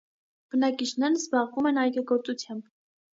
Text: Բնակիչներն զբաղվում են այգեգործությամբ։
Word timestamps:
Բնակիչներն 0.53 1.19
զբաղվում 1.19 1.67
են 1.73 1.77
այգեգործությամբ։ 1.83 2.65